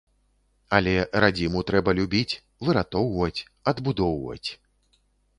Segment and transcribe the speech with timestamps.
[0.75, 2.37] Але радзіму трэба любіць,
[2.69, 4.49] выратоўваць, адбудоўваць.